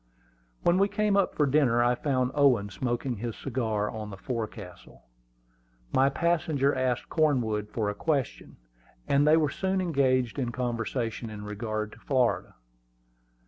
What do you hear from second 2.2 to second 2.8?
Owen